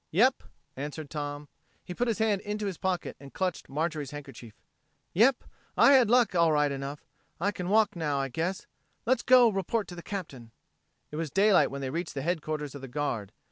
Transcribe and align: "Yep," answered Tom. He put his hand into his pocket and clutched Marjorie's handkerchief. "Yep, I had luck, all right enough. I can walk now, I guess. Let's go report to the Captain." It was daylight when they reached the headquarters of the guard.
"Yep," 0.09 0.41
answered 0.75 1.11
Tom. 1.11 1.47
He 1.85 1.93
put 1.93 2.07
his 2.07 2.17
hand 2.17 2.41
into 2.41 2.65
his 2.65 2.79
pocket 2.79 3.15
and 3.19 3.31
clutched 3.35 3.69
Marjorie's 3.69 4.09
handkerchief. 4.09 4.59
"Yep, 5.13 5.43
I 5.77 5.91
had 5.93 6.09
luck, 6.09 6.33
all 6.33 6.51
right 6.51 6.71
enough. 6.71 7.05
I 7.39 7.51
can 7.51 7.69
walk 7.69 7.95
now, 7.95 8.17
I 8.17 8.27
guess. 8.27 8.65
Let's 9.05 9.21
go 9.21 9.51
report 9.51 9.87
to 9.89 9.95
the 9.95 10.01
Captain." 10.01 10.49
It 11.11 11.17
was 11.17 11.29
daylight 11.29 11.69
when 11.69 11.81
they 11.81 11.91
reached 11.91 12.15
the 12.15 12.23
headquarters 12.23 12.73
of 12.73 12.81
the 12.81 12.87
guard. 12.87 13.31